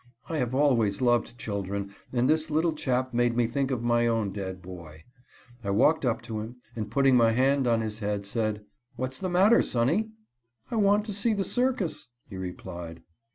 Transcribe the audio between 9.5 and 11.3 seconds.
sonny?" "I want to